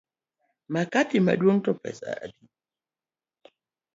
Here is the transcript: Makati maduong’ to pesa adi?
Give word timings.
Makati 0.73 1.17
maduong’ 1.25 1.59
to 1.65 1.71
pesa 1.81 2.09
adi? 2.23 2.43